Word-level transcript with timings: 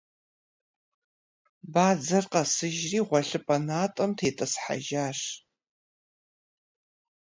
Бадзэр 1.73 2.25
къэсыжри, 2.31 2.99
гъуэлъыпӏэ 3.07 3.57
натӏэм 3.67 4.11
тетӏысхьэжащ. 4.17 5.19